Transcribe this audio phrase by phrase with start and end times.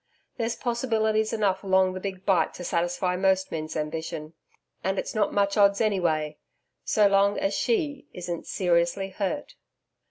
[0.37, 4.33] There's possibilities enough along the Big Bight to satisfy most men's ambition.
[4.83, 6.39] And it's not much odds any way,
[6.83, 9.53] so long as SHE isn't seriously hurt.'